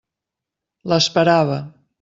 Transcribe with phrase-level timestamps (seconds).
[0.93, 1.63] L'esperava.